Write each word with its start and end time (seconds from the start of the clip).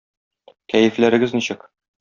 Кәефләрегез 0.73 1.39
ничек? 1.39 1.73